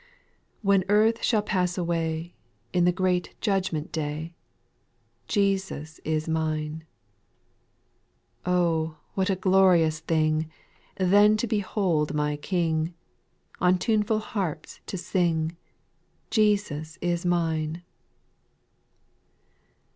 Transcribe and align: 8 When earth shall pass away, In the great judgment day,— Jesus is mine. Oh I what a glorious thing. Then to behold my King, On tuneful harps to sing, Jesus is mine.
8 0.61 0.65
When 0.65 0.83
earth 0.89 1.21
shall 1.23 1.43
pass 1.43 1.77
away, 1.77 2.33
In 2.73 2.85
the 2.85 2.91
great 2.91 3.35
judgment 3.39 3.91
day,— 3.91 4.33
Jesus 5.37 5.99
is 6.03 6.27
mine. 6.27 6.85
Oh 8.43 8.97
I 8.97 9.03
what 9.13 9.29
a 9.29 9.35
glorious 9.35 9.99
thing. 9.99 10.49
Then 10.97 11.37
to 11.37 11.45
behold 11.45 12.15
my 12.15 12.35
King, 12.35 12.95
On 13.59 13.77
tuneful 13.77 14.17
harps 14.17 14.79
to 14.87 14.97
sing, 14.97 15.55
Jesus 16.31 16.97
is 16.99 17.23
mine. 17.23 17.83